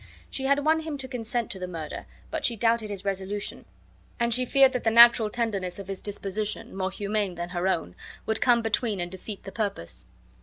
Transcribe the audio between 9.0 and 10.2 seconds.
defeat the purpose.